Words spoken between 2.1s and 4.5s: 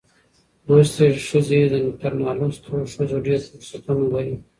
نالوستو ښځو ډېر فرصتونه لري.